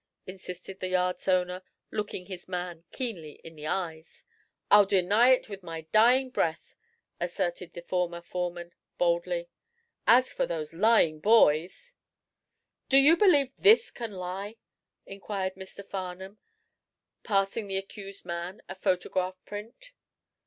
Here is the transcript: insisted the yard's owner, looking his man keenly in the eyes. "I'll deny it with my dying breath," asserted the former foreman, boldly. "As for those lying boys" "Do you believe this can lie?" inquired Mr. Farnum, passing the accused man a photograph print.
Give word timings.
insisted 0.25 0.79
the 0.79 0.87
yard's 0.87 1.27
owner, 1.27 1.61
looking 1.91 2.25
his 2.25 2.47
man 2.47 2.83
keenly 2.91 3.33
in 3.43 3.55
the 3.55 3.67
eyes. 3.67 4.25
"I'll 4.71 4.87
deny 4.87 5.29
it 5.29 5.47
with 5.47 5.61
my 5.61 5.81
dying 5.91 6.31
breath," 6.31 6.75
asserted 7.19 7.73
the 7.73 7.83
former 7.83 8.19
foreman, 8.23 8.73
boldly. 8.97 9.47
"As 10.07 10.33
for 10.33 10.47
those 10.47 10.73
lying 10.73 11.19
boys" 11.19 11.93
"Do 12.89 12.97
you 12.97 13.15
believe 13.15 13.55
this 13.57 13.91
can 13.91 14.13
lie?" 14.13 14.55
inquired 15.05 15.53
Mr. 15.53 15.85
Farnum, 15.85 16.39
passing 17.21 17.67
the 17.67 17.77
accused 17.77 18.25
man 18.25 18.59
a 18.67 18.73
photograph 18.73 19.35
print. 19.45 19.91